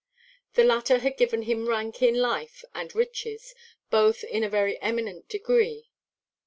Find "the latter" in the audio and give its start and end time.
0.55-0.97